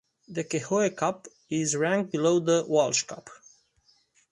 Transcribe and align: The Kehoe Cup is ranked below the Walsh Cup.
The 0.27 0.43
Kehoe 0.45 0.89
Cup 0.95 1.27
is 1.47 1.75
ranked 1.75 2.11
below 2.11 2.39
the 2.39 2.65
Walsh 2.67 3.03
Cup. 3.03 3.29